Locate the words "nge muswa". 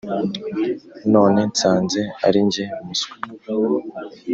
2.47-3.13